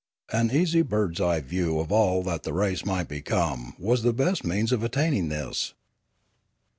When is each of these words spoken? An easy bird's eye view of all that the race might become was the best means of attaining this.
An 0.33 0.49
easy 0.49 0.81
bird's 0.81 1.21
eye 1.21 1.41
view 1.41 1.79
of 1.79 1.91
all 1.91 2.23
that 2.23 2.41
the 2.41 2.53
race 2.53 2.83
might 2.85 3.07
become 3.07 3.75
was 3.77 4.01
the 4.01 4.11
best 4.13 4.43
means 4.43 4.71
of 4.71 4.81
attaining 4.81 5.29
this. 5.29 5.75